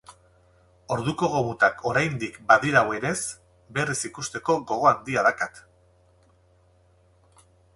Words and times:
Orduko 0.95 1.27
gomutak 1.33 1.83
oraindik 1.89 2.39
badirauenez, 2.53 3.13
berriz 3.77 3.99
ikusteko 4.09 4.57
gogo 4.73 4.89
handia 4.93 5.27
daukat. 5.31 5.63